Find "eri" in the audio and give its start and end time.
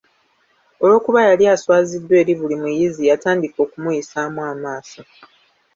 2.21-2.33